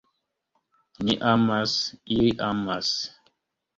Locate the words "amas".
1.33-1.75, 2.49-2.95